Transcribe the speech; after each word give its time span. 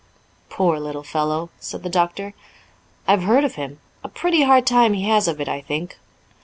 "Poor 0.49 0.79
little 0.79 1.03
fellow!" 1.03 1.51
said 1.59 1.83
the 1.83 1.87
doctor. 1.87 2.33
"I've 3.07 3.21
heard 3.21 3.43
of 3.43 3.53
him; 3.53 3.79
a 4.03 4.09
pretty 4.09 4.41
hard 4.41 4.65
time 4.65 4.93
he 4.93 5.03
has 5.07 5.27
of 5.27 5.39
it, 5.39 5.47
I 5.47 5.61
think." 5.61 5.99